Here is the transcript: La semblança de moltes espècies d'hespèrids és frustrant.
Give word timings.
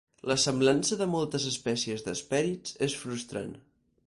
La 0.29 0.35
semblança 0.43 0.97
de 1.01 1.07
moltes 1.11 1.45
espècies 1.53 2.05
d'hespèrids 2.09 2.75
és 2.89 3.01
frustrant. 3.05 3.55